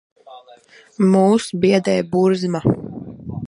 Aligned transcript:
Mūs 1.11 1.47
biedē 1.67 1.95
burzma. 2.17 2.67